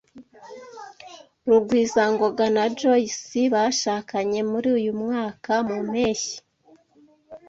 Rugwizangoga 1.49 2.45
na 2.55 2.63
Joyce 2.77 3.41
bashakanye 3.53 4.39
muri 4.51 4.67
uyu 4.77 4.91
mwaka 5.01 5.53
mu 5.67 5.77
mpeshyi. 5.87 6.37